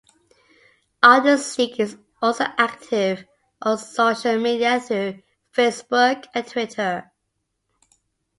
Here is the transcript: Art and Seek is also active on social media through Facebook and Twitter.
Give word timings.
Art 1.03 1.27
and 1.27 1.39
Seek 1.39 1.79
is 1.79 1.95
also 2.23 2.45
active 2.57 3.23
on 3.61 3.77
social 3.77 4.39
media 4.39 4.79
through 4.79 5.21
Facebook 5.53 6.25
and 6.33 6.47
Twitter. 6.47 7.11